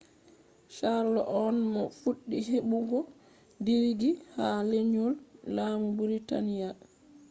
charles 0.75 1.25
on 1.43 1.55
mo 1.73 1.81
fuɗɗi 1.99 2.37
heɓɓugo 2.49 2.99
digiri 3.65 4.09
ha 4.33 4.45
lenyol 4.69 5.13
lamu 5.55 5.87
britania 5.97 6.69